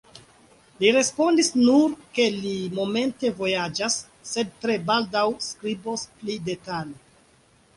[0.83, 3.99] Li respondis nur, ke li momente vojaĝas,
[4.31, 6.99] sed tre baldaŭ skribos pli detale.